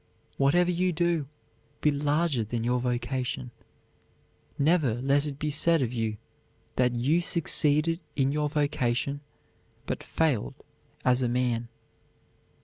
Whatever 0.37 0.71
you 0.71 0.91
do, 0.91 1.27
be 1.79 1.91
larger 1.91 2.43
than 2.43 2.63
your 2.63 2.79
vocation; 2.79 3.51
never 4.57 4.95
let 4.95 5.27
it 5.27 5.37
be 5.37 5.51
said 5.51 5.83
of 5.83 5.93
you 5.93 6.17
that 6.75 6.95
you 6.95 7.21
succeeded 7.21 7.99
in 8.15 8.31
your 8.31 8.49
vocation, 8.49 9.21
but 9.85 10.01
failed 10.01 10.55
as 11.05 11.21
a 11.21 11.29
man. 11.29 11.67